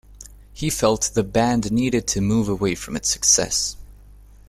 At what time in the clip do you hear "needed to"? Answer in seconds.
1.71-2.21